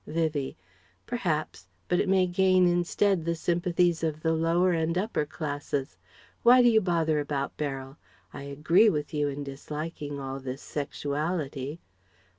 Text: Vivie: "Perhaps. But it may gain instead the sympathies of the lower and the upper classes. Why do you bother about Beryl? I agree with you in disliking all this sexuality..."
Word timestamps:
Vivie: 0.07 0.57
"Perhaps. 1.05 1.67
But 1.87 1.99
it 1.99 2.09
may 2.09 2.25
gain 2.25 2.67
instead 2.67 3.23
the 3.23 3.35
sympathies 3.35 4.03
of 4.03 4.23
the 4.23 4.33
lower 4.33 4.71
and 4.71 4.95
the 4.95 5.03
upper 5.03 5.27
classes. 5.27 5.95
Why 6.41 6.63
do 6.63 6.69
you 6.71 6.81
bother 6.81 7.19
about 7.19 7.55
Beryl? 7.55 7.97
I 8.33 8.41
agree 8.41 8.89
with 8.89 9.13
you 9.13 9.27
in 9.27 9.43
disliking 9.43 10.19
all 10.19 10.39
this 10.39 10.63
sexuality..." 10.63 11.81